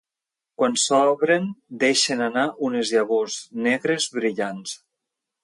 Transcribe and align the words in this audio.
Quan 0.59 0.77
s'obren 0.83 1.45
deixen 1.83 2.23
anar 2.29 2.47
unes 2.71 2.95
llavors 2.97 3.37
negres 3.69 4.09
brillants. 4.19 4.75